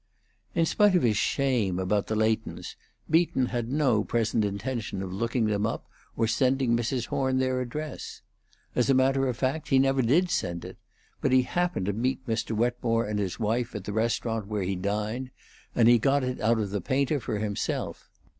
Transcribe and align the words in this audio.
In 0.55 0.65
spite 0.65 0.95
of 0.95 1.03
his 1.03 1.15
shame 1.17 1.77
about 1.77 2.07
the 2.07 2.15
Leightons, 2.15 2.75
Beaton 3.07 3.49
had 3.53 3.69
no 3.71 4.03
present 4.03 4.43
intention 4.43 5.03
of 5.03 5.13
looking 5.13 5.45
them 5.45 5.67
up 5.67 5.87
or 6.17 6.25
sending 6.25 6.75
Mrs. 6.75 7.05
Horn 7.09 7.37
their 7.37 7.61
address. 7.61 8.23
As 8.73 8.89
a 8.89 8.95
matter 8.95 9.27
of 9.27 9.37
fact, 9.37 9.67
he 9.67 9.77
never 9.77 10.01
did 10.01 10.31
send 10.31 10.65
it; 10.65 10.77
but 11.21 11.31
he 11.31 11.43
happened 11.43 11.85
to 11.85 11.93
meet 11.93 12.25
Mr. 12.25 12.57
Wetmore 12.57 13.05
and 13.05 13.19
his 13.19 13.39
wife 13.39 13.75
at 13.75 13.83
the 13.83 13.93
restaurant 13.93 14.47
where 14.47 14.63
he 14.63 14.75
dined, 14.75 15.29
and 15.75 15.87
he 15.87 15.99
got 15.99 16.23
it 16.23 16.39
of 16.39 16.71
the 16.71 16.81
painter 16.81 17.19
for 17.19 17.37
himself. 17.37 18.09